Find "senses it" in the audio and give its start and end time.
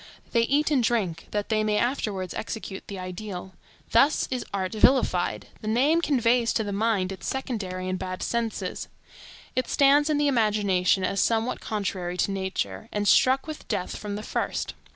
8.23-9.69